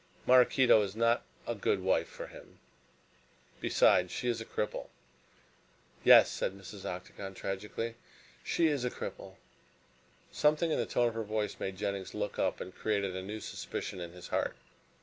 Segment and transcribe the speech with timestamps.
[0.25, 2.57] "Maraquito is not a good wife for him.
[3.59, 4.87] Besides, she is a cripple."
[6.03, 6.85] "Yes," said Mrs.
[6.85, 7.93] Octagon tragically,
[8.43, 9.35] "she is a cripple."
[10.31, 13.39] Something in the tone of her voice made Jennings look up and created a new
[13.41, 14.55] suspicion in his heart.